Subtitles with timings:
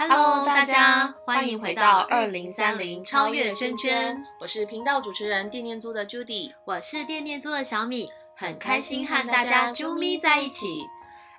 [0.00, 10.64] Hello，大家欢迎回到二零三零超越圈圈，我是频道主持人电念租的 Judy，我是电念租的小米，很开心和大家啾咪在一起。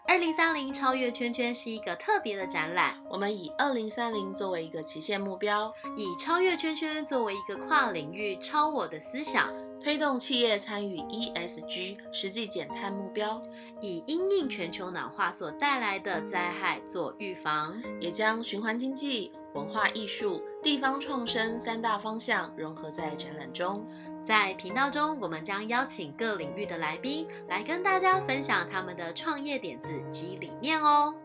[0.07, 9.51] 二零三零超越圈圈是一个特别的展览，我们以二零三零作为一个期限目标，以超越圈圈作为一个跨领域超我的思想，
[9.83, 13.41] 推动企业参与 ESG 实际减碳目标，
[13.81, 23.87] 以因应全球暖化所带来的灾害做预防，也将循环经济、文化艺术、地方创生三大方向融合在展览中。
[24.23, 31.15] 在频道中，我们将邀请各领域的来宾来跟大家分享他们的创业点子及理念哦。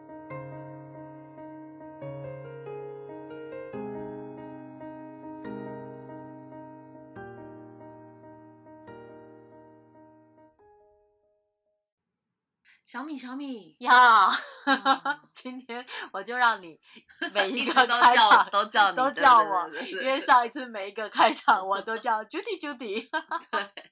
[12.86, 14.30] 小米，小米呀，
[15.34, 16.78] 今天我就让你
[17.34, 23.08] 每一个都叫都叫 你都叫我，因为上一次每一个开场我都叫 Judy Judy。
[23.50, 23.90] 对，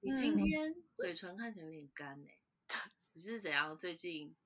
[0.00, 2.36] 你今天嘴唇看起来有点干哎，
[3.14, 3.74] 你是怎样？
[3.76, 4.36] 最近？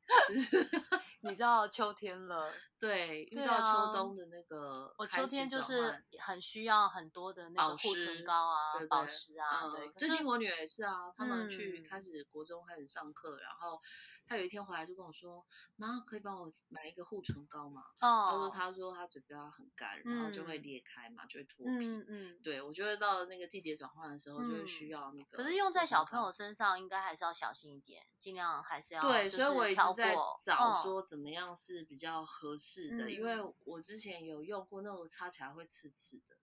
[1.28, 8.56] 你知道秋天了，对，遇到秋冬的那个，我秋天就是很需要很多的那个护唇膏啊，
[8.88, 9.90] 保湿啊，对。
[9.92, 13.80] 最近我女儿也是啊，他们去开始国中开始上课，然后
[14.26, 15.46] 她有一天回来就跟我说，
[15.76, 17.82] 妈，可以帮我买一个护唇膏吗？
[18.00, 18.26] 哦。
[18.30, 21.86] 他说他说他嘴巴很干，然后就会裂开嘛，就会脱皮。
[21.86, 22.40] 嗯嗯。
[22.42, 25.36] 对，我觉得到那个季节转换的时候，就会需要那个。
[25.36, 36.36] 可是用在小朋友身上，应该还是要小心一点，尽量还是要对，所以我一直在找说怎么样是比较合适的，因为我之前有用过那种擦起来会刺刺的，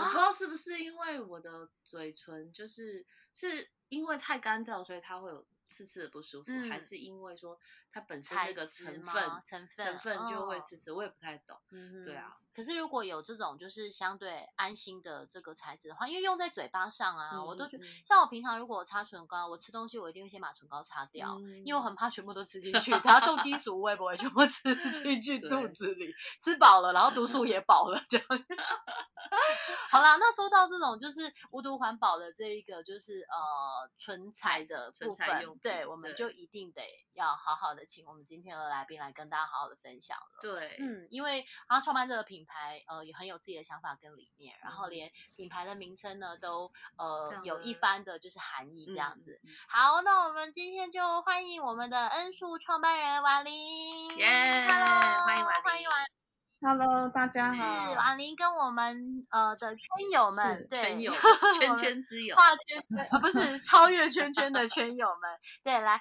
[0.00, 5.46] 我不知道是不是因为我的嘴唇就是是因为太干燥，所以它会有。
[5.68, 7.58] 刺刺的不舒服，还是因为说
[7.92, 11.56] 它本身那个成分成分成分就会刺刺，我也不太懂。
[11.70, 12.36] 嗯对啊。
[12.54, 24.74] 可是如果有这种就是相对安心的这个材质的话，因为用在嘴巴上啊，我都觉得像我平常如果擦唇膏，我吃东西我一定会先把唇膏擦掉，因为我很怕全部都吃进去，它重金属我也不会全部吃
[25.04, 26.12] 进去肚子里，
[26.42, 28.26] 吃饱了，然后毒素也饱了这样。
[29.90, 35.57] 好啦，那说到这种就是无毒环保的这一个就是呃唇彩的部分。
[35.62, 36.82] 对，我们就一定得
[37.14, 40.38] 要好好的请我们今天的来宾来跟大家好好的分享了。
[40.40, 49.40] 对，嗯，因为他创办这个品牌，呃，也很有自己的想法跟理念，然后连品牌的名称呢，都呃有一番的就是含义这样子。
[49.68, 54.08] 好，那我们今天就欢迎我们的恩树创办人婉玲。
[54.16, 54.26] 耶
[54.66, 56.27] ，Hello，欢迎婉玲，欢迎婉。
[56.60, 57.92] Hello，大家好。
[57.92, 61.12] 是婉玲跟我们呃的圈友们，对，圈友，
[61.60, 66.00] 圈圈之友，画圈圈啊，不是超越圈圈的圈友们，对，来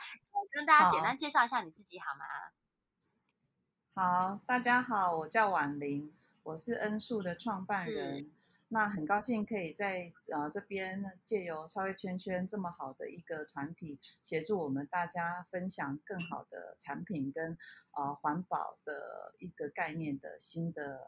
[0.51, 2.25] 跟大家简单介绍一下你自己好吗？
[3.94, 8.31] 好，大家好，我叫婉玲，我是恩树的创办人。
[8.69, 17.57] 那很高兴可以在呃这边借由超越圈圈这么好的一个团体，协助我们大家分享更好的产品跟
[17.95, 21.00] 呃环保的一个概念的新的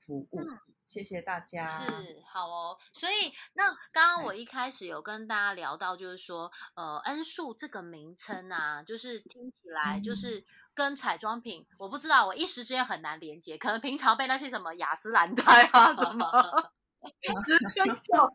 [0.00, 0.40] 服务。
[0.86, 1.66] 谢谢大家。
[1.66, 2.78] 是，好哦。
[2.92, 16.72] 所以那刚刚我一开始有跟大家聊到，就是说呃恩素这个名称啊，就是听起来就是跟彩妆品，我不知道，我一时之间很难连接，可能平常被那些什么雅诗兰黛啊什么。
[17.04, 18.26] 很小，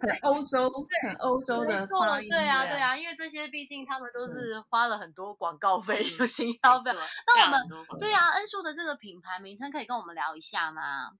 [0.00, 0.70] 很欧洲，
[1.02, 2.28] 很欧洲的发音。
[2.28, 6.90] 对啊，对啊，因为这些毕竟他们都是花了很多广告费、有行销费。
[7.26, 11.12] 那我们对啊，恩树的这个品牌名称可以跟我们聊一下吗？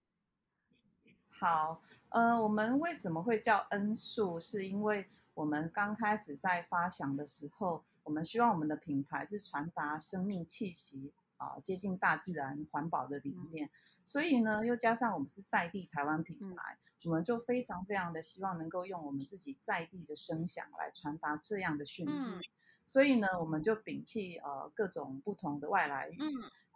[1.30, 4.38] 好，呃，我们为什么会叫恩树？
[4.38, 11.12] 是因为我们刚开始在发想的时候，我们希望我们的品牌是传达生命气息。
[11.44, 13.70] 啊，接近大自然、环保的理念，
[14.04, 22.38] 所以呢，又加上我们是在地台湾品牌，我们就非常非常的希望能够用我们自己在地的声响来传达这样的讯息。
[22.86, 26.18] 所以呢，我们就摒弃呃各种不同的外来语，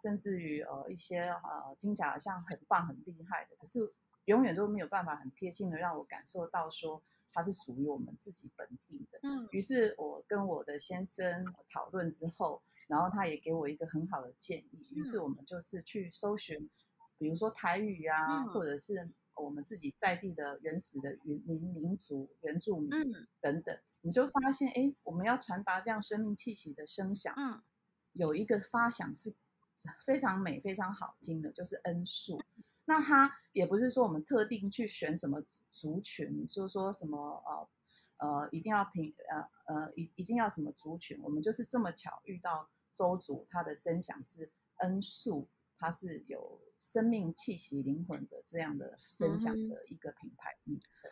[0.03, 3.93] 甚至于呃一些呃听起来好像很棒、很厉害的，可是
[4.27, 7.03] 永远都没有办法很贴心的让我感受到说
[7.33, 9.19] 它是属于我们自己本地的。
[9.23, 12.63] 嗯，于是我跟我的先生讨论之后。
[12.89, 16.71] 然后他也给我一个很好的建议，于是我们就是去搜寻，
[17.19, 22.91] 比如说台语啊，或者是我们自己在地的原始的原民民族原住民
[23.43, 27.63] 等等，你就发现，哎，我们要传达这样生命气息的声响，嗯，
[28.15, 29.35] 有一个发响是
[30.07, 32.41] 非常美、非常好听的，就是恩树。
[32.87, 37.45] 那它也不是说我们特定去选什么族群，就是说什么
[38.19, 42.71] 呃呃一定要平呃呃一一定要什么族群，我们就是这么巧遇到。
[42.99, 45.49] 周族，它的声响是恩素，
[45.79, 51.09] 它是有生命气息、灵魂的这样的声响的一个品牌名称。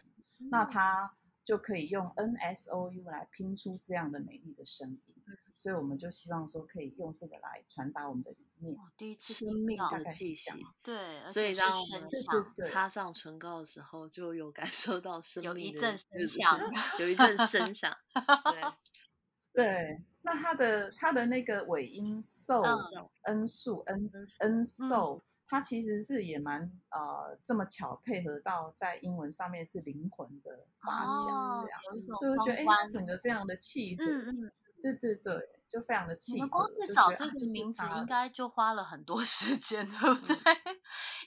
[0.51, 5.01] 那它就可以用 N S O U 来拼出这样的美丽的声音。
[5.55, 10.51] 所以我们就希望说可以用这个来传达我们的理念，第一次生命的气息。
[10.83, 12.09] 对，所以让我们
[12.71, 16.61] 擦上唇膏的时候，就有感受到生命有一阵声响，
[17.01, 17.97] 有一阵声响。
[19.55, 20.05] 对，对。
[20.27, 22.61] 那它的它的那个尾音 so
[23.23, 24.05] n 数 n
[24.41, 31.81] n so，它其实是也蛮呃这么巧配合到在英文上面是灵魂的发响这样，
[32.19, 34.05] 所以我觉得哎，它整个非常的契合。
[34.83, 36.35] 对对对，就非常的气。
[36.35, 36.51] 你们。
[36.51, 40.37] 光是找这个名字应该就花了很多 时间，对不对？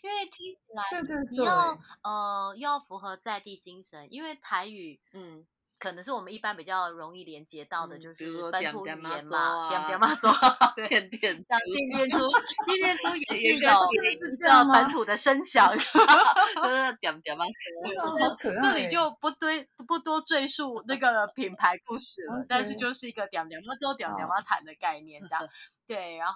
[0.04, 5.48] 因为听起来，对对对，要呃要符合在地精神，因为台语，嗯。
[5.80, 10.28] 可能是我们一般比较容易连接到的，就是本土语言嘛，点点妈祖
[10.88, 12.28] 点点， 像电电猪，
[12.66, 17.46] 电电猪也是有一个本土的声响， 就是点点嘛，
[18.20, 18.62] 好可爱。
[18.62, 25.48] 这里就不堆不多赘述那个品牌故事了，但是就是一个点点嘛，做点点嘛谈的概念这样。
[25.90, 26.36] 对，然后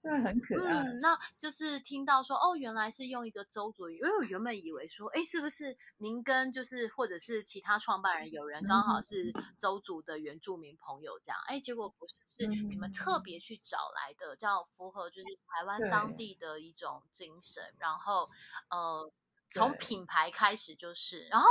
[0.00, 0.80] 这很可爱。
[0.80, 18.30] 嗯，那就是听到说，哦，原来是用一个周族语，因为我原本以为说，哎，是不是您跟就是或者是其他创办人有人刚好是周族的原住民朋友这样，哎，结果不是，是你们特别去找来的，叫符合就是台湾当地的一种精神，然后
[18.70, 19.12] 呃，
[19.50, 21.46] 从品牌开始就是，然后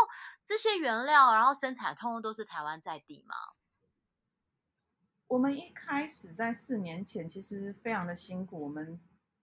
[0.48, 3.36] 这些原料，然后生产通通都是台湾在地嘛。
[5.34, 9.00] 我们一开始在四年前，其实非常的辛苦，我们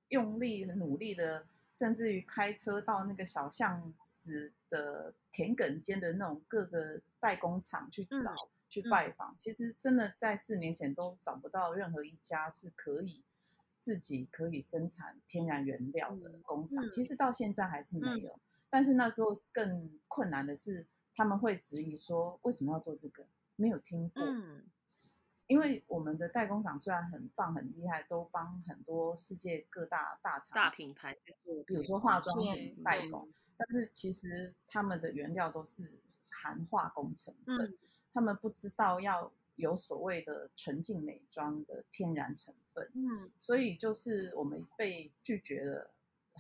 [0.07, 8.37] 用力努力的，甚至于开车到那个小巷子的田埂间的那种各个代工厂去找、
[8.69, 9.35] 去拜访。
[9.37, 13.25] 其实真的在四年前都找不到任何一家是可以
[13.81, 16.89] 自己可以生产天然原料的工厂。
[16.89, 18.39] 其实到现在还是没有。
[18.69, 20.87] 但是那时候更困难的是，
[21.17, 23.27] 他们会质疑说，为什么要做这个？
[23.57, 24.23] 没有听过。
[25.51, 31.13] 因为我们的代工厂虽然很棒很厉害，都帮很多世界各大大厂、大品牌
[31.43, 35.83] 做，比如说化妆品代工，但是其实他们的原料都是
[36.31, 37.77] 含化工成分，
[38.13, 45.91] 他们不知道要有所谓的纯净美妆的天然成分，嗯，所以就是我们被拒绝了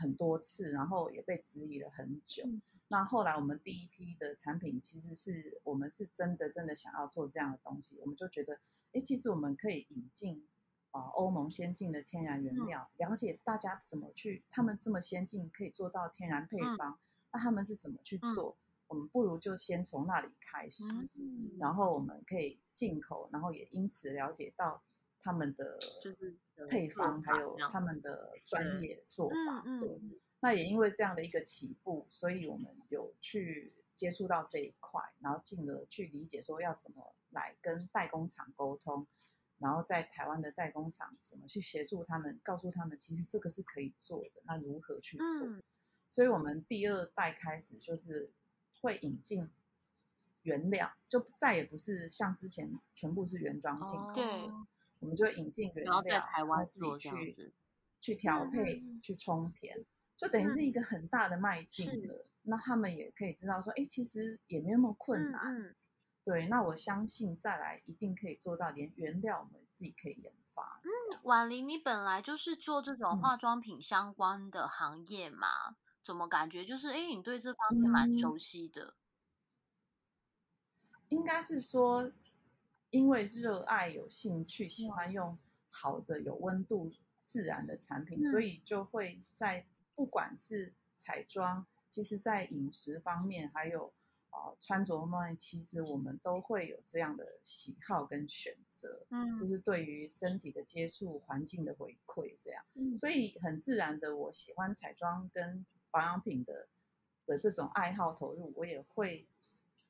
[0.00, 2.42] 很多次，然后也被质疑了很久。
[2.88, 8.58] 那后来我们第一批的产品，其实是我们是真的真的想要做这样的东西，我们就觉得，
[8.92, 10.48] 哎，其实我们可以引进
[10.90, 16.98] 啊欧盟先进的天然原料，了解大家怎么去，他们这么先进可以做到天然配方，
[17.32, 18.56] 那他们是怎么去做？
[18.88, 20.82] 我们不如就先从那里开始，
[21.60, 24.82] 然后我们可以进口，然后也因此了解到
[25.22, 25.78] 他们的
[26.68, 30.00] 配方还有他们的专业做法，对。
[30.40, 39.06] 那也因为这样的一个起步，所以我们有去接触到这一块，然后进而去理解说要怎么来跟代工厂沟通，
[39.58, 45.62] 然后在台湾的代工厂怎么去协助他们，告诉他们其实这个是可以做的，那如何去做？
[46.08, 48.32] 所以我们第二代开始就是
[48.80, 49.50] 会引进
[50.42, 54.24] 原料，就再也不是像之前全部是原装进口，对，
[55.00, 57.52] 我们就引进原料，然后在台湾自己去
[58.00, 59.84] 去调配、去充填。
[60.16, 65.74] 就等于是一个很大的迈进了，那他们也可以知道说，哎，其实也没那么困难，
[66.22, 70.82] 对，那我相信再来一定可以做到，连原料我们自己可以研发。
[70.84, 75.48] 嗯，婉玲，你本来就是做这种化妆品相关的行业嘛，
[76.02, 78.94] 怎么感觉就是，哎，你对这方面蛮熟悉的？
[81.08, 82.12] 应该是说，
[82.90, 86.92] 因为热爱、有兴趣、喜欢用好的、有温度、
[87.22, 89.66] 自然的产品，所以就会在。
[89.96, 93.92] 不管是彩妆，其实在饮食方面，还有
[94.30, 106.68] 啊穿着方面，其实我们都会有这样的喜好跟选择，嗯，就是对于身体的接触、环境的回馈这样，嗯，所以很自然的，我喜欢彩妆跟保养品的
[107.26, 109.28] 的这种爱好投入，我也会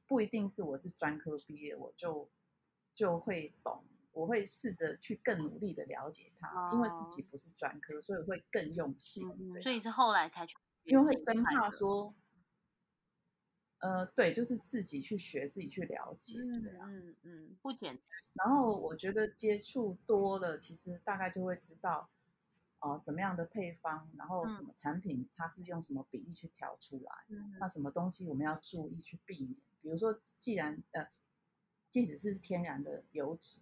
[0.08, 2.28] 不一定是我是专科毕业，我就
[3.00, 3.82] 就会懂。
[4.12, 9.24] 我会试着去更努力的了解它，因为自己不是专科，所以会更用心。
[9.62, 12.14] 所以是后来才去，因为会生怕说，
[13.78, 16.92] 呃，对，就是自己去学，自己去了解这样。
[16.92, 18.04] 嗯嗯，不简单。
[18.34, 22.10] 然后我觉得接触多了，其实大概就会知道，
[22.80, 27.12] 呃，什么样的配方，然后什么产品它是用什么比例去调出来，
[27.58, 29.54] 那什么东西我们要注意去避免。
[29.80, 31.08] 比如说，既然呃，
[31.90, 33.60] 即使是天然的油脂。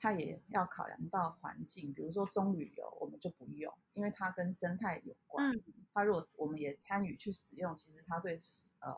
[0.00, 5.50] 它也要考量到环境，比如说棕榈油，我们就不用，因为它跟生态有关。
[5.50, 5.60] 嗯。
[5.92, 8.38] 它如果我们也参与去使用，其实它对
[8.78, 8.94] 呃，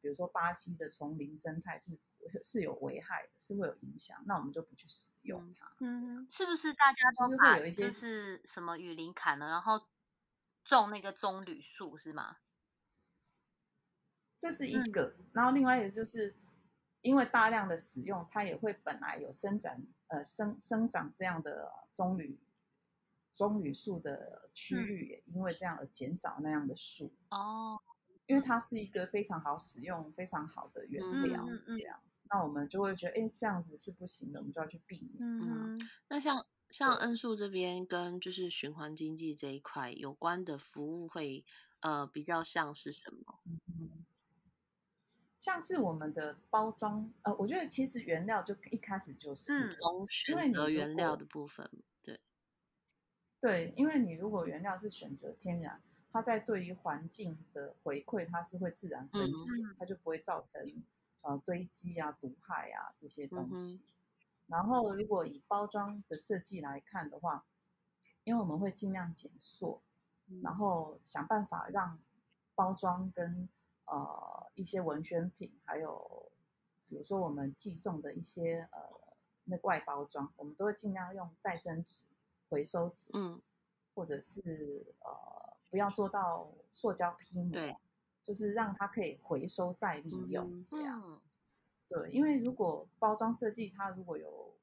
[0.00, 1.96] 比如说巴西的丛林生态是
[2.42, 5.76] 是有危害的，是会有影响，那我们就不去使用它。
[5.78, 6.26] 嗯。
[6.28, 9.80] 是不是大家都把就是什么雨林砍了，然后
[10.64, 12.38] 种那个棕榈树是吗？
[14.40, 16.34] 这是一个，然后另外一个就是。
[17.02, 22.38] 因为大量的使用，它也会本来有生长呃生生长这样的棕榈
[23.32, 27.12] 棕榈树的区域，也因为这样而减少那样的树。
[27.30, 27.78] 哦。
[28.26, 35.16] 因为它是一个非常好使用、非常好的原料，这样，那我们就会觉得，哎，这样子是不行的，我们就要去避免。
[35.18, 35.76] 嗯。
[36.08, 41.44] 那像像恩树这边跟就是循环经济这一块有关的服务会
[41.80, 43.40] 呃比较像是什么？
[43.66, 44.06] 嗯。
[45.42, 51.68] 像是我们的包装，呃，我觉得其实原料就一开始就是，从选择原料的部分，
[52.00, 52.20] 对，
[53.40, 55.82] 对，因为你如果原料是选择天然，
[56.12, 60.84] 它在对于环境的回馈，它是会自然分解，它就不会造成
[61.22, 63.80] 呃堆积啊、毒害啊这些东西。
[64.46, 67.44] 然后如果以包装的设计来看的话，
[68.22, 69.82] 因为我们会尽量减塑，
[70.40, 71.98] 然后想办法让
[72.54, 73.48] 包装跟
[73.84, 76.30] 呃，一些文宣品，还有
[76.88, 78.78] 比如说我们寄送的一些呃
[79.44, 82.04] 那外包装，我们都会尽量用再生纸、
[82.48, 83.42] 回收纸，嗯，
[83.94, 87.76] 或者是呃不要做到塑胶批膜，对，
[88.22, 91.20] 就是让它可以回收再利用这样。
[91.88, 94.54] 对，因为如果包装设计它如果有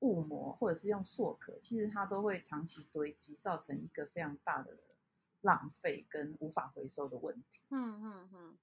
[0.00, 4.76] 雾膜或者是用塑壳，其实它都会长期堆积，造成一个非常大的。
[5.40, 7.64] 浪费跟无法回收的问题。
[7.70, 8.58] 嗯嗯嗯。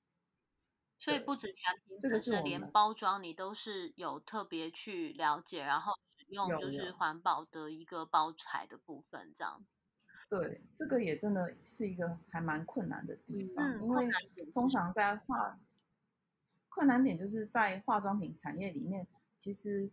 [1.00, 9.64] 所以不止产品这个是，连包装你都是有特别去了解，然后使用就是环保的一个包材的部分这样。
[10.28, 14.10] 对，这个也真的是一个还蛮困难的地方，因为
[14.52, 15.60] 通常在化
[16.70, 19.08] 困难点就是在化妆品产业里面，
[19.38, 19.92] 其实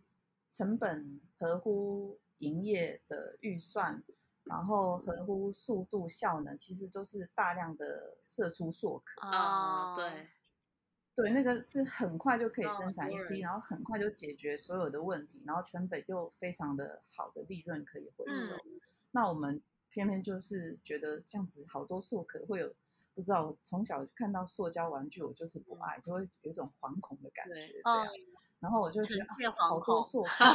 [0.49, 4.03] 成本合乎营业的预算。
[4.45, 9.27] 然后合乎速度效能，其实都是大量的射出塑壳。
[9.27, 10.27] 啊，对，
[11.15, 18.55] 对，那个是很快就可以生产一批，然后很快就解决所有的问题，然后成本又非常的好的利润可以回收。
[19.11, 22.73] 那我们偏偏就是觉得这样子好多塑壳会有，
[23.15, 28.07] 不知道从小看到塑胶玩具，我就是不爱，就会有一种惶恐的感觉这样。
[28.59, 29.25] 然后我就觉得
[29.69, 30.29] 好多塑壳。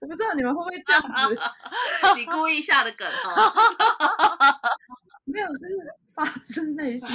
[0.00, 1.38] 我不知道你们会不会这样子，
[2.16, 3.52] 你故意下的梗哦。
[5.24, 5.74] 没有，就是
[6.14, 7.08] 发自内心。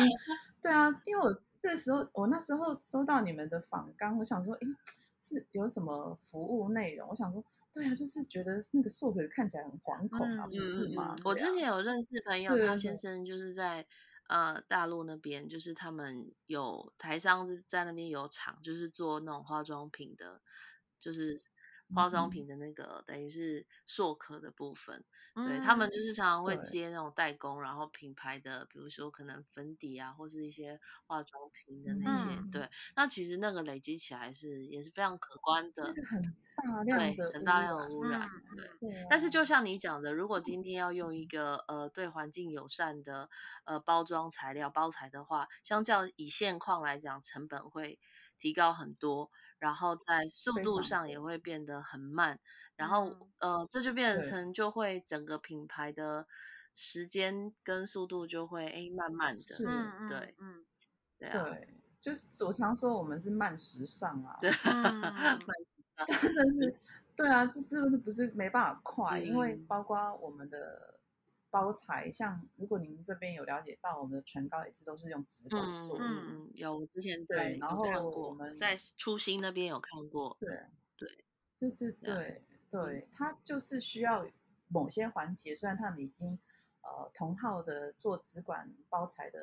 [0.62, 4.67] 对啊，因为我这时候，我那时候收到你们的访纲，我想说，诶，
[5.22, 7.10] 是有什么服务内容？
[7.10, 11.15] 我想说，对啊，就是觉得那个塑壳看起来很惶恐啊，不是吗？
[11.25, 13.86] 我之前有认识朋友，他先生就是在
[14.27, 20.39] 呃大陆那边，就是他们有台商在那边有厂，就是做那种化妆品的，
[21.00, 21.41] 就是。
[21.94, 35.94] 化妆品的那个等于是塑壳的部分，对他们就是常常会接那种代工，然后品牌的，比如说可能粉底啊，或是一些化妆品的那些，对，那其实那个累积起来是也是非常可观的，很
[36.56, 38.27] 大量的很大量的污染，
[38.80, 39.06] 对。
[39.10, 39.75] 但是就像你。
[39.75, 43.30] 讲的，如果今天要用一个呃对环境友善的
[43.65, 48.00] 呃包装材料包材的话，相较以现况来讲，成本会
[48.39, 49.30] 提高很多。
[49.60, 52.40] 然后在速度上也会变得很慢，
[52.76, 56.28] 然后呃这就变成就会整个品牌的
[56.74, 60.66] 时间跟速度就会哎慢慢的，嗯对，嗯。
[61.18, 61.68] 对啊，对，
[62.00, 64.52] 就是我常说我们是慢时尚啊，对，
[65.46, 66.80] 慢时尚，真是，
[67.16, 69.56] 对啊，这这不是没办法快，因为。
[69.68, 71.00] 包括我们的。
[71.56, 75.98] 包材像，如果您这边有了解到，我们的唇膏也是都是用纸管做。
[75.98, 80.36] 嗯嗯，有，我之前对然后我们在初心那边有看过。
[80.38, 80.50] 对
[80.98, 81.08] 对
[81.58, 84.28] 对对对对，它就是需要
[84.68, 86.38] 某些环节，虽然他们已经
[86.82, 89.40] 呃同号的做纸管包材的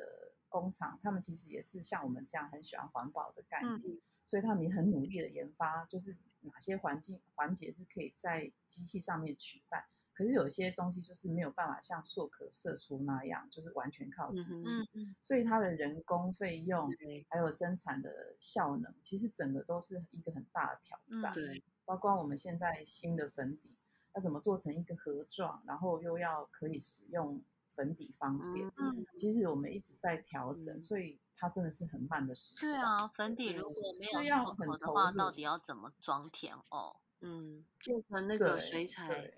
[0.49, 3.81] 工厂，他们其实也是像我们这样很喜欢环保的概念，
[4.27, 9.87] 所以他们也很努力的研发，就是哪些环境环节是可以在机器上面取代。
[10.13, 14.87] 可是有些东西就是没有办法像塑壳射出那样，就是完全靠机器，
[15.21, 16.89] 所以它的人工费用
[17.29, 21.33] 还有生产的效能，其实整个都是一个很大的挑战。
[21.33, 23.77] 对，包括我们现在新的粉底，
[24.13, 27.43] 要怎么做成一个盒状，然后又要可以使用
[27.75, 28.67] 粉底方便。
[28.77, 32.69] 嗯，其实我们一直在调整，所以它真的是很慢的时尚。
[32.69, 36.97] 对啊，粉底如果没有很合的话，到底要怎么装填哦？
[37.25, 39.31] 嗯，做成那个水彩，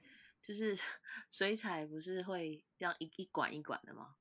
[0.46, 0.76] 就是
[1.32, 4.16] 水彩不是会让一一管一管的吗？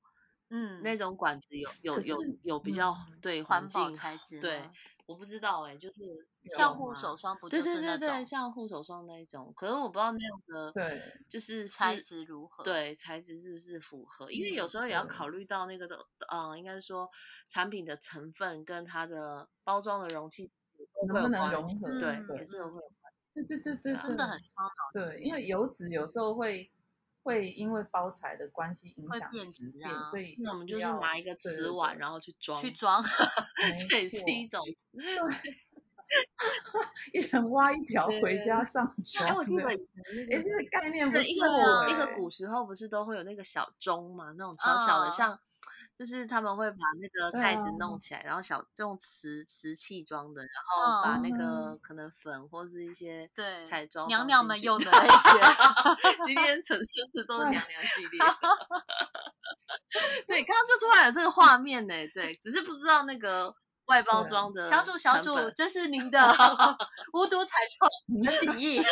[0.49, 4.69] 嗯，那种管子有有有有比较对环保材质，对，
[5.07, 6.03] 我不知道哎，就是
[6.55, 7.49] 像护手霜不？
[7.49, 12.63] 对对对对，像护手霜那一种，可是我不知道那样的对，就是材质如何？
[12.63, 14.31] 对，材质是不是符合？
[14.31, 17.09] 因为有时候也要考虑到那个的，嗯，应该说
[17.47, 20.47] 产品的成分跟它的包装的容器
[21.07, 21.89] 能不能融合？
[21.99, 22.94] 对，也是会。
[23.35, 24.69] 对对对对，真的很烧脑。
[24.93, 26.71] 对，因为油脂有时候会。
[27.25, 33.03] 会因为包材的关系影响质啊，所以那我们就是拿一个瓷碗，然后去装，去装，
[33.89, 34.61] 这也是一种，
[37.13, 39.27] 一人挖一瓢回家上妆。
[39.27, 39.75] 哎，我记得，哎，
[40.39, 41.21] 这个概念不错。
[41.23, 45.39] 一个一个古时候不是都会有那个小钟嘛，那种小小的像。
[45.97, 55.29] 就是他们会把那个袋子弄起来，然后小用瓷瓷器装的，然后把那个可能粉或是一些对彩妆娘娘们用的那些。
[56.25, 58.19] 今天陈设是都是娘娘系 列。
[60.27, 63.53] 对，刚刚就突然有这个画面呢，对，只是不知道那个
[63.85, 64.69] 外包装的。
[64.69, 66.19] 小主小主，这是您的
[67.13, 67.89] 无毒彩妆
[68.21, 68.83] 的底意。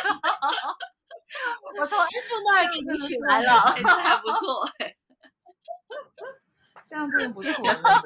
[1.79, 4.95] 我从艺术那里给你取来了，这还不错哎。
[6.93, 7.51] 这样真的不 错，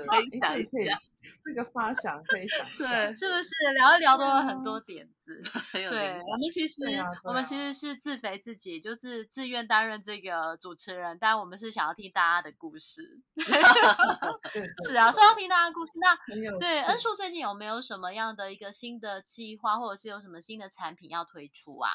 [0.08, 0.98] 可以想一下，
[1.44, 5.44] 这个发想可以想，对，是不是聊一聊都有很多点子？
[5.74, 6.84] 对，我们其实
[7.25, 13.20] 我们其实是自肥自己，就是自愿担任这个主持人，但我们是想要听大家的故事。
[14.88, 16.17] 是啊，是要听大家故事，那
[16.58, 21.89] 对恩树最近有没有什么样的一个新的计划，或者是有什么新的产品要推出啊？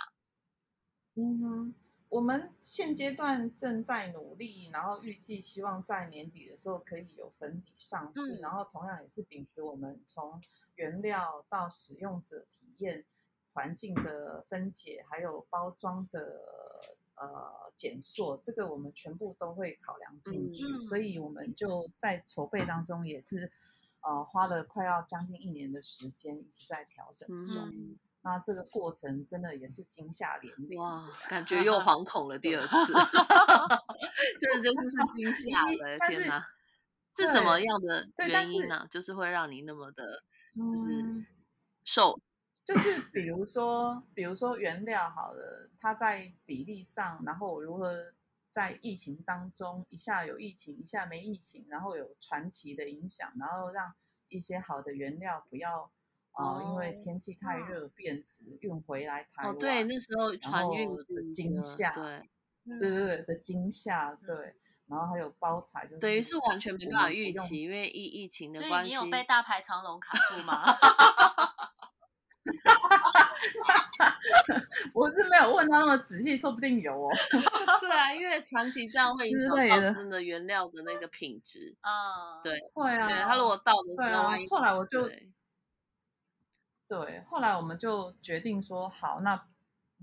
[1.17, 1.75] 嗯哼。
[2.13, 10.43] 我们现阶段正在努力，然后预计希望在年底的时候可以有粉底上市，然后同样也是秉持我们从
[10.75, 13.07] 原料到使用者体验、
[13.55, 16.39] 环境的分解，还有包装的
[17.15, 23.51] 呃减塑，这个我们全部都会考量进去，所以我们就在筹备当中也是
[24.03, 27.71] 呃花了快要将近一年的时间一直在调整中。
[28.25, 32.93] 那这个过程真的也是惊吓连连，哇，感 觉又惶恐了第二次，
[34.41, 36.47] 这 真是是惊吓的，天哪！
[37.17, 38.87] 是怎么样的原因呢？
[38.91, 40.23] 就是会让你那么的，
[40.55, 41.27] 就是
[41.85, 42.21] 受，
[42.65, 48.13] 就是比 如说，比如说原料好了，它在比例上，然后我如何
[48.49, 53.95] 在疫情当中一下有疫情，一下没疫情，然后有传奇的影响，然后让
[54.29, 55.91] 一些好的原料不要。
[56.33, 59.53] 哦，因为天气太热变质，运回来台湾。
[59.53, 62.29] 哦，对，那时候船运的惊吓，对，
[62.79, 64.55] 对对对的惊吓，对。
[64.89, 68.91] 然后还有包材，就是等于是完全没办法预期，因为疫疫情的关系。
[68.91, 70.63] 所以你有被大排长龙卡住吗？
[74.93, 77.11] 我是没有问他那么仔细，说不定有哦。
[77.81, 81.75] 对啊，因为长期这样会影响到真的原料的那个品质。
[81.81, 83.09] 啊，对，会啊。
[83.09, 85.09] 对他如果到的时候，后来我就。
[86.93, 89.49] 对，后来我们就决定说，好，那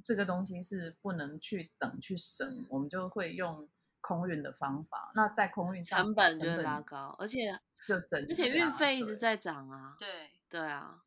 [0.03, 3.69] 这个东西是不能去等去省，我们就会用
[4.01, 5.11] 空运的方法。
[5.13, 9.95] 那在空运上成本就会拉高，而且就整，而且运费一直在涨啊。
[9.99, 11.03] 对，对啊，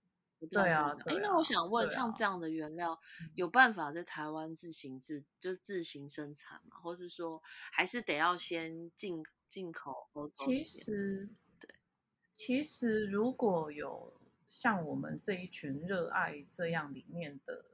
[0.53, 0.97] 对啊。
[1.07, 3.01] 哎，那我想问，像这样的原料，
[3.35, 6.77] 有办法在台湾自行自就自行生产吗？
[6.81, 7.43] 或是说，
[7.73, 10.09] 还是得要先进进口？
[10.33, 11.75] 其实，对，
[12.33, 14.13] 其实如果有。
[14.53, 17.65] 像我们这一群热爱这样理念的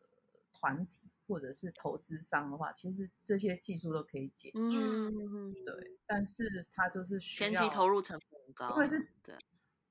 [0.52, 4.78] 团体或者是投资商的话，其实这些技术都可以解决。
[4.78, 5.98] 嗯，对。
[6.06, 9.36] 但是它就是需要前期投入成本很高，因为是，对，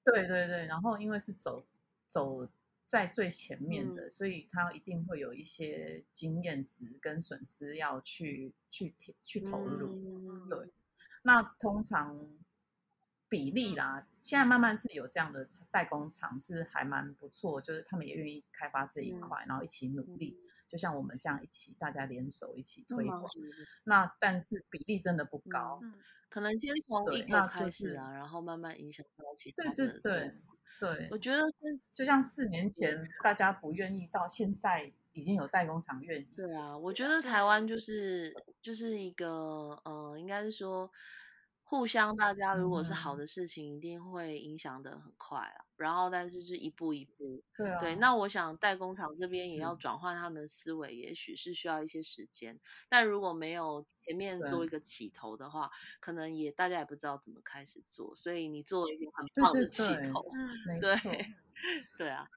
[0.06, 0.65] 对对对。
[0.65, 1.67] 然后因为是走
[2.08, 2.47] 走
[2.86, 10.47] 在最前面的，所以他一定会有一些经验值跟损失要去去去投入。
[10.47, 10.71] 对。
[11.21, 12.17] 那通常。
[13.29, 23.29] 比例啦，现在慢慢是有这样的代工厂，是还蛮不错，就是他们也愿意开发这一块，然后一起努力，就像我们这样一起，大家联手一起推广。
[23.83, 25.81] 那但是比例真的不高，
[26.29, 29.73] 可能先从一个开始啊，然后慢慢影响到其他。
[29.73, 30.33] 对对对
[30.79, 36.27] 对，我觉得是就像四年前大家不愿意，到现在已经有代工厂愿意。
[36.33, 40.89] 对啊，我觉得台湾就是就是一个呃，应该是说。
[41.69, 45.65] 互相大家如果是好的事情，一定会影响的很快啊。
[45.75, 47.43] 然后，但是是一步一步。
[47.58, 47.77] 对啊。
[47.80, 52.58] 对，那我想代工厂这边也要转换他们的思维，也许是需要一些时间。
[52.88, 58.15] 但如果没有前面做一个起头的话，可能也大家也不知道怎么开始做。
[58.15, 60.23] 所以你做了一个很棒的起头。
[60.34, 60.95] 嗯，对，
[61.97, 62.27] 对啊，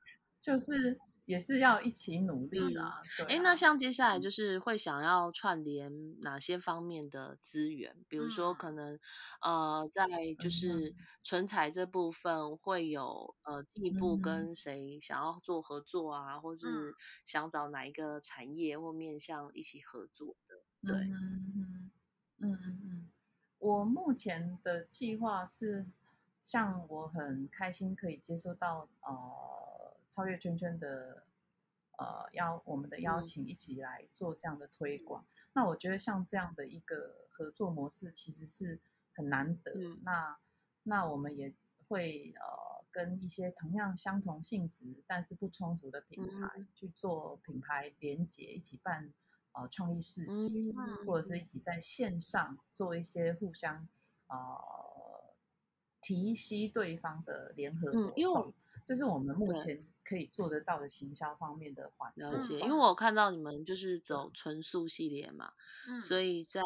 [0.40, 0.98] 就是。
[1.30, 3.00] 也是要一起努力啦。
[3.28, 8.04] 哎，那像接下来就是会想要串联哪些方面的资源？
[8.08, 8.98] 比如说可能
[9.40, 10.04] 呃在
[10.40, 16.66] 就是存彩这部分会有呃进一步跟谁想要做合作啊，或是
[17.24, 20.56] 想找哪一个产业或面向一起合作的？
[20.84, 21.90] 对，嗯
[22.38, 23.08] 嗯嗯嗯，
[23.58, 25.86] 我目前的计划是，
[26.42, 29.69] 像我很开心可以接受到呃。
[30.10, 31.24] 超越圈圈的
[31.96, 38.80] 呃邀我们的邀请一起来做这样的推广，那我觉得像这样的一个合作模式其实是
[39.14, 39.72] 很难得。
[40.02, 40.38] 那
[40.82, 41.54] 那我们也
[41.88, 49.12] 会呃跟一些同样相同性质但是不冲突的品牌去做品牌连结，一起办
[49.52, 50.74] 呃创意市集，
[51.06, 51.44] 或者是一。
[51.44, 53.88] 起在线上做一些互相
[54.28, 55.34] 呃
[56.00, 58.54] 提携对方的联合活动。
[58.84, 65.52] 这是我们目前可以做得到的行销方面的环了解，因为我看到你们就是走纯素系列嘛，
[66.00, 66.60] 所以在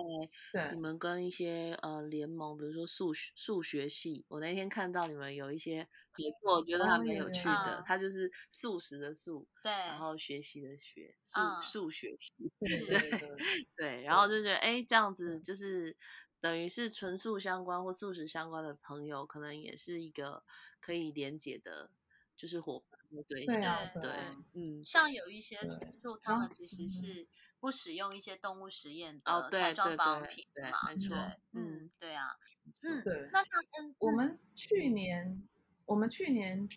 [0.73, 7.85] 你们跟一些呃联盟，比如说数学数学系，我那天看到你们有一些合作，我觉得还蛮有趣的。
[7.87, 12.33] 它就是素食的素，对，然后学习的学，数数学系，
[12.65, 13.37] 对
[13.77, 15.99] 对，然后就觉得哎，这样子就是
[16.41, 20.43] 等于是纯素相关或素食相关的朋友，可能也是一个
[20.81, 21.91] 可以连接的。
[22.37, 22.94] 就是伙伴
[23.27, 23.57] 对对
[24.01, 24.11] 对，
[24.55, 27.27] 嗯，像有一些纯素，他们其实是
[27.61, 31.17] 不使用一些动物实验的彩妆保养品嘛，没错，
[31.53, 32.37] 嗯，对啊，
[32.81, 33.29] 嗯，对。
[33.33, 35.47] 那像跟我们去年，
[35.87, 36.69] 我们去年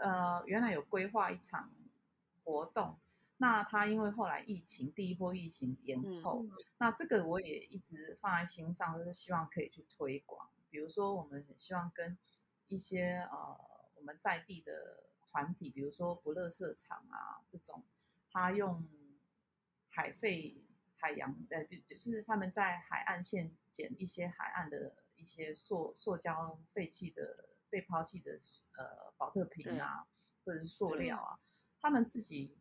[0.00, 1.72] 呃原来有规划一场
[2.44, 2.98] 活动，
[3.36, 6.44] 那他因为后来疫情第一波疫情延后，
[6.78, 12.18] 那这个我也一直放在心上，就是希望可以去推广，比如说我们希望跟
[12.66, 13.68] 一些呃。
[13.98, 17.84] 我们在地的团体，比如说不乐色场啊这种，
[18.30, 18.88] 他用
[19.90, 20.64] 海废
[20.96, 28.38] 海洋，呃，就是他们在海岸线捡一些海岸的一些塑塑胶废弃的被抛弃的
[28.76, 30.06] 呃保特瓶啊，
[30.44, 31.38] 或者是塑料啊，
[31.80, 32.56] 他们自己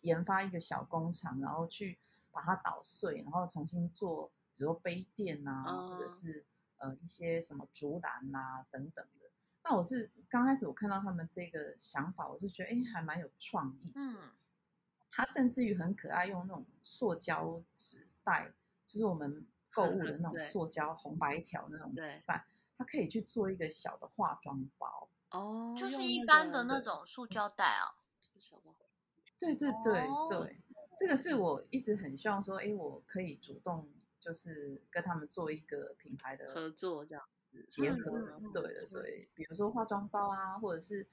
[0.00, 1.98] 研发一个小工厂，然后去
[2.30, 6.44] 把它捣碎，然后重新做，比如说杯垫啊，或者是
[6.76, 9.06] 呃一些什么竹篮啊等等。
[9.62, 13.92] 那我是刚开始我看到他们这个想法，我就觉得哎还蛮有创意。
[13.94, 14.16] 嗯。
[15.10, 18.52] 他甚至于很可爱，用那种塑胶纸袋，
[18.86, 22.46] 就是我们购物的那种塑胶红白条那种纸袋，
[22.78, 25.08] 它可以去做一个小的化妆包。
[25.30, 25.74] 哦。
[25.76, 27.96] 就是一般的那种塑胶袋啊。
[29.38, 30.60] 对对对对，
[30.96, 37.24] 这个是我一直很希望说，哎，我可以主动就是跟他们做一个品牌的合作这样。
[37.68, 41.06] 结合，对对对，比如说化妆包啊，或者是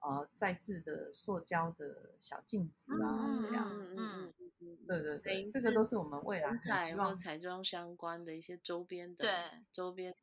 [0.00, 9.30] 呃再制的塑胶的小镜子啊，这样，嗯嗯嗯，对对对，这个都是我们未来很希望彩妆相关的一些周边的，对，
[9.72, 10.18] 周边的，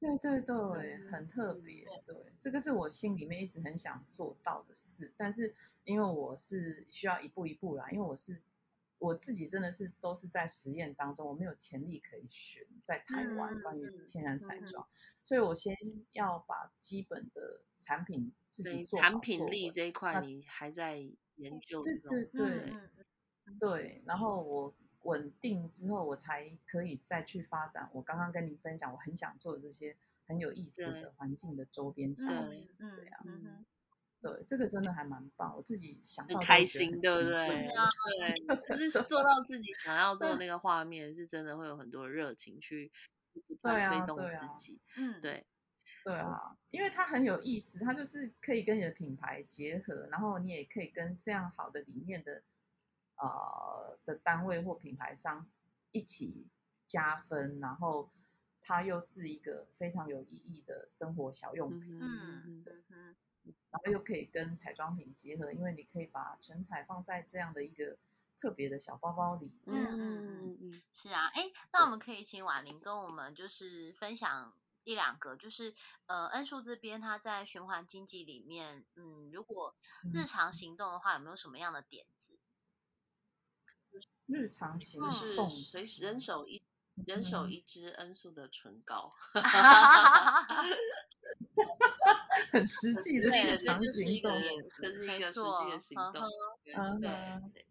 [0.00, 8.40] 对对对，很特别，对，这个是我心里面一直很想做到的事，但是因为我是需要一步一步来，因为我是。
[8.98, 14.86] 我自己真的是都是在实验当中，我没有潜力可以学在台湾关于天然彩妆，
[15.22, 15.76] 所以我先
[16.12, 20.96] 要把基本的产品自己做产品力这一块你还在
[21.36, 21.82] 研究。
[21.82, 22.72] 对对对，
[23.58, 27.90] 对，然后我稳定之后，我才可以再去发展。
[27.92, 33.66] 我刚刚跟您分享，我很想做的这些很有意思的环境的周边产品，这样。
[34.22, 37.68] 对，这个真的还蛮棒，我自己想到开心，对不对？
[38.48, 42.90] 对，就是 做到自己想要做那个画面，是真的会有很多热情去
[43.62, 44.80] 对推动自己。
[44.96, 45.46] 嗯，对，
[46.02, 52.42] 对啊，因为它很有意思，它就是可以跟你的品牌结合，然后你也可以跟这样好的理念的
[53.16, 55.46] 呃的单位或品牌商
[55.92, 56.48] 一起
[56.86, 58.10] 加分，然后
[58.60, 61.98] 它又是一个非常有意义的生活小用品。
[62.00, 62.74] 嗯，对。
[63.70, 67.98] 然后又可以跟彩妆品结合，因为你可以把唇彩放在这样的一个
[68.36, 69.58] 特别的小包包里。
[69.66, 74.52] 嗯嗯嗯嗯，是啊，哎，那我们可以请婉玲跟我们就是分享
[74.84, 75.74] 一两个，就是
[76.06, 79.74] 呃恩素这边他在循环经济里面，嗯，如果
[80.12, 82.38] 日常行动的话，有没有什么样的点子？
[84.26, 85.00] 日常行
[85.36, 86.62] 动，随时人手一
[87.06, 89.14] 人手一支恩素的唇膏。
[92.52, 94.32] 很实际的日常行动，
[94.80, 96.22] 这是一个实际的行动。
[96.76, 97.10] 嗯，对，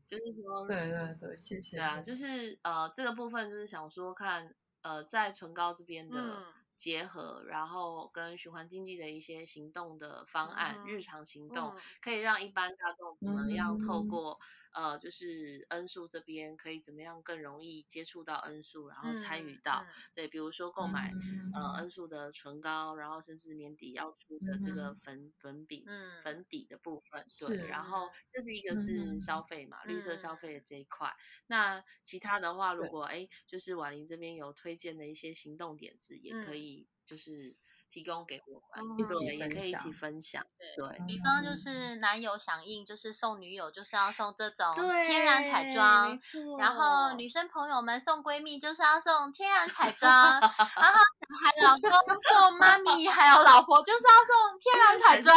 [0.06, 1.78] 就是说，对对对，谢谢。
[1.78, 6.44] 对啊，就是呃，这个部分就是想说看，呃，在唇膏这边的。
[6.78, 14.38] 结合，然后跟循环经济的一些行动的方案，日常行动可以让一般大众怎么样透过
[14.76, 21.14] 呃，就是恩素这边可以怎么样更容易接触到恩素，然后参与到对，比如说购买
[21.54, 25.86] 呃恩素的唇膏，然后甚至年底要出的这个粉粉饼
[26.22, 27.86] 粉底的部分，对，然。
[27.86, 29.46] 后这是一个是消。
[29.46, 31.14] 费嘛，绿色消费的这一块。
[31.46, 36.88] 那其他的话，如果哎，就是婉玲这边有推荐的一些行动点子，也可以。
[37.06, 37.56] 就是
[37.92, 40.46] 提供给我们，对，也可以一起分享。
[40.76, 46.20] 对，比方就是男友响应，就是送女友，就是要送这种天然彩妆。
[46.60, 50.12] 然后女生朋友们送闺蜜，就是要送天然彩妆。
[50.12, 51.90] 然后小孩老公
[52.22, 55.36] 送妈咪还有老婆，就是要送天然彩妆。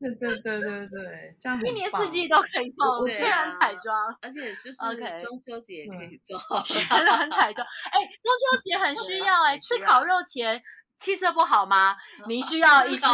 [0.00, 4.78] 对对对对对，这样一年四季都可以送天然彩妆，而且就是
[5.18, 7.66] 中秋节也可以做天然 彩妆。
[7.90, 10.62] 哎，中秋节很需要哎，吃烤肉前
[11.00, 11.96] 气色不好吗？
[12.28, 13.06] 您需要一支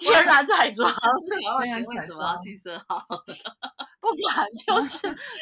[0.00, 0.92] 天然彩妆。
[0.92, 3.06] 吃烤肉前为什么要气色好？
[4.02, 4.98] 不管，就是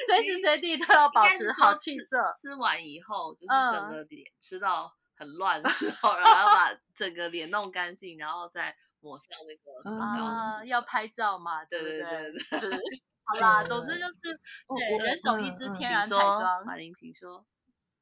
[0.07, 2.31] 随时随地都要保持好气色。
[2.39, 4.93] 吃完以后就是整个脸吃到。
[5.21, 10.25] 很乱的时候，然后把 整个脸弄干净，然后再抹上那个唇膏。
[10.25, 12.39] 啊，要拍照嘛，对对对对。
[12.39, 12.71] 是，
[13.25, 16.65] 好啦，总之就是对，人手一支天然彩妆。
[16.65, 17.45] 马玲，请说。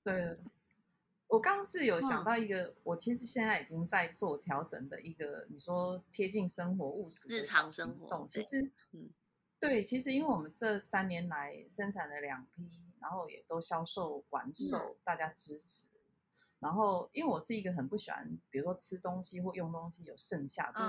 [0.05, 0.39] 对，
[1.27, 8.25] 我刚刚是有想到一个，我其实现在已经在做调整的一个，你说贴近生活务实日常生活。
[8.29, 9.11] 其实，嗯，
[9.59, 15.87] 对，其实因为我们这三年来生产了两批，然后也都销售完售，大家支持。
[16.61, 20.81] 然后，因为我是一个很不喜欢，比如说吃东西或用东西有剩下的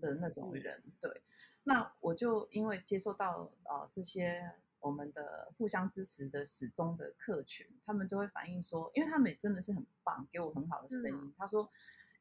[0.00, 1.22] 的那种人，对。
[1.62, 11.34] 那我就因为接受到呃这些我们的互相支持的始终的客群，他们就会反映说，因为他们也真的是很棒，给我很好的声音。
[11.36, 11.70] 他说，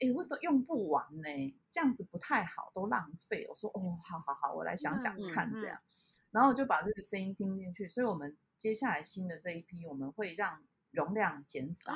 [0.01, 3.47] 哎，我都用不完呢，这样子不太好，都浪费。
[3.49, 5.79] 我说，哦，好好好，我来想想看这样。
[6.31, 11.93] 然后就把这个声音听进去，所以我们接下来新的这一批，我们会让容量减少。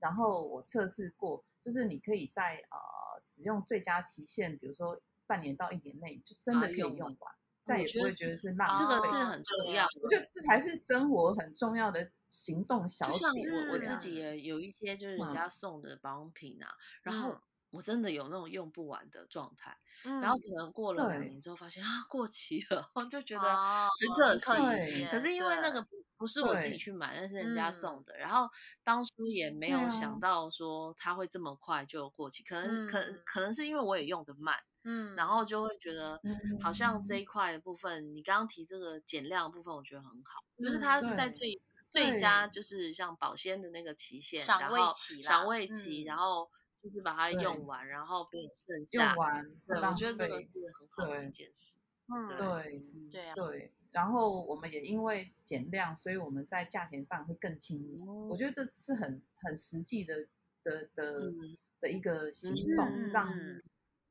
[0.00, 8.84] 然后我测试过，就是你可以在呃使用最佳期限，比如说半年到一年内，就真的可以用完，再也不会觉得是浪费。
[8.84, 13.18] 这个是很重要，我觉得这才是生活很重要的行动小点。
[13.18, 16.68] 就像我我自己也有一些就是人家送的保养品啊，
[17.02, 17.40] 然后。
[17.72, 25.06] 我真的有那种用不完的状态，然后可能过了两年之后发现啊过期了，我就觉得很可惜。
[25.10, 26.26] 可是因为那个不不。
[26.28, 28.48] 是我自己去买，那是人家送的，然后
[28.84, 35.26] 当初也没有想到说它会这么快就过期，可能可可能是因为我也用的慢，嗯，然。
[35.26, 36.20] 后就会觉得
[36.60, 44.92] 好像这一块的部分，你刚刚提这个减量部分，我觉得很好，就是它是在最最佳就是像保鲜的那个期限，然后
[45.24, 46.50] 赏味期，然后。
[46.82, 49.14] 就是把它用完，然后不剩下。
[49.14, 51.78] 用完，对，我觉得这个是很好的一件事。
[52.08, 53.72] 嗯，对，对啊，对。
[53.92, 58.04] 然后我们也因为减量，所以我们在价钱上会更亲民。
[58.28, 60.26] 我觉得这是很很实际的
[60.62, 61.32] 的的
[61.80, 63.28] 的一个行动，让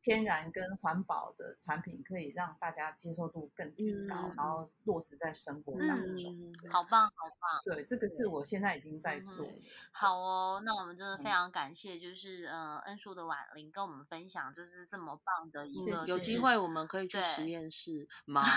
[0.01, 6.53] 天然跟环保的产品可以让大家接受度更提高，然后落实在生活当中。
[6.71, 7.61] 好棒，好棒。
[7.63, 9.47] 对，这个是我现在已经在做。
[9.91, 16.07] 好哦，那我们真的非常感谢，就是呃恩叔的婉玲跟我们分享，就是这么棒的一个。
[16.07, 18.43] 有机会我们可以去实验室 吗？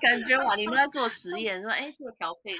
[0.00, 2.54] 感觉婉玲都在做实验，说哎这个调配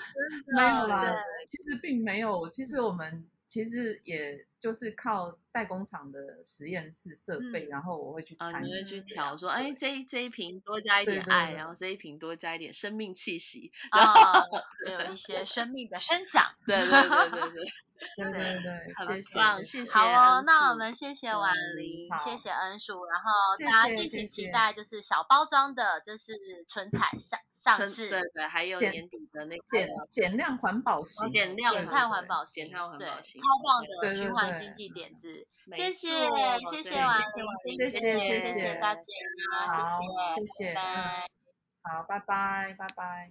[0.54, 1.16] 没有啦，
[1.46, 3.26] 其实并没有，其实我们。
[3.50, 14.44] 其实也就是靠代工厂的实验室设备，然后我会去参与，你会去调说，哎，这这一瓶多加一点爱，然后这一瓶多加一点生命气息， 然后
[14.86, 16.54] 有一些生命的 声响。
[16.64, 17.72] 对对对对对。
[18.16, 19.92] 对对对，谢谢，谢谢。
[19.92, 23.30] 好哦，那我们谢谢婉玲，谢谢恩叔，然后
[23.62, 26.32] 大家敬请期待就是小包装的，就是
[26.66, 36.08] 唇彩上上市，对对，还有年底的那个减减量环保型，减量减碳环保型，减碳环保型，超棒的循环经济点子，谢谢
[36.70, 39.02] 谢谢婉玲，谢谢谢谢大家，
[39.68, 40.00] 好，
[40.34, 40.74] 谢谢，
[41.82, 43.30] 好，拜拜拜拜。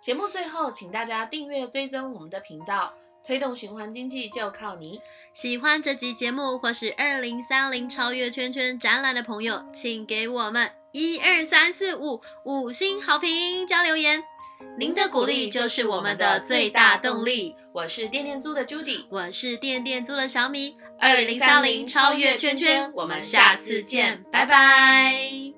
[0.00, 2.94] 节目最后，请大家订阅追踪我们的频道，
[3.26, 5.00] 推动循环经济就靠你。
[5.32, 14.22] 喜欢这集节目或是二零三零超越圈圈展览的朋友，请给我们一二三四五五星好评加留言。
[14.78, 17.56] 您的鼓励就是我们的最大动力。
[17.72, 20.76] 我是电电租的 Judy，我是电电租的小米。
[20.98, 25.53] 二零三零超越圈圈，我们下次见，拜拜。